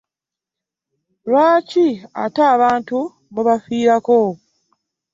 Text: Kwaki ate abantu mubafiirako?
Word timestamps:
Kwaki 1.23 1.87
ate 2.23 2.41
abantu 2.55 2.97
mubafiirako? 3.33 4.19